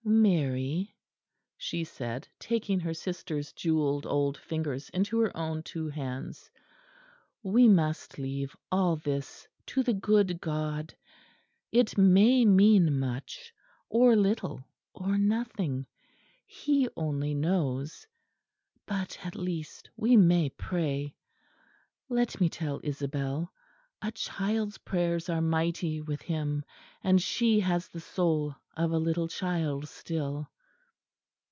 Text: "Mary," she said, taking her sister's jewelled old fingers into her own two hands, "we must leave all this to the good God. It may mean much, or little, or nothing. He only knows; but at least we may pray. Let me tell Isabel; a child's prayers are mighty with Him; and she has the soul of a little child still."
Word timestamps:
"Mary," 0.03 0.95
she 1.55 1.83
said, 1.83 2.27
taking 2.39 2.79
her 2.79 2.93
sister's 2.93 3.53
jewelled 3.53 4.05
old 4.05 4.35
fingers 4.35 4.89
into 4.89 5.19
her 5.19 5.35
own 5.37 5.61
two 5.63 5.87
hands, 5.89 6.49
"we 7.43 7.67
must 7.67 8.17
leave 8.17 8.55
all 8.71 8.95
this 8.97 9.47
to 9.67 9.81
the 9.83 9.93
good 9.93 10.41
God. 10.41 10.95
It 11.71 11.97
may 11.99 12.45
mean 12.45 12.99
much, 12.99 13.53
or 13.89 14.15
little, 14.15 14.65
or 14.93 15.17
nothing. 15.19 15.85
He 16.45 16.89
only 16.97 17.33
knows; 17.35 18.05
but 18.87 19.19
at 19.23 19.35
least 19.35 19.89
we 19.95 20.17
may 20.17 20.49
pray. 20.49 21.15
Let 22.09 22.41
me 22.41 22.49
tell 22.49 22.81
Isabel; 22.83 23.53
a 24.03 24.11
child's 24.11 24.79
prayers 24.79 25.29
are 25.29 25.41
mighty 25.41 26.01
with 26.01 26.23
Him; 26.23 26.65
and 27.03 27.21
she 27.21 27.59
has 27.59 27.87
the 27.89 27.99
soul 27.99 28.55
of 28.75 28.89
a 28.91 28.97
little 28.97 29.27
child 29.27 29.87
still." 29.87 30.47